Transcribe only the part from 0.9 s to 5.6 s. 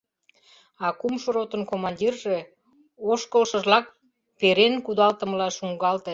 кумшо ротын командирже ошкылшыжлак перен кудалтымыла